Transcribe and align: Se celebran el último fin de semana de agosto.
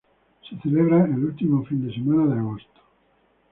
Se 0.49 0.57
celebran 0.63 1.13
el 1.13 1.25
último 1.25 1.63
fin 1.63 1.87
de 1.87 1.93
semana 1.93 2.25
de 2.33 2.39
agosto. 2.39 2.81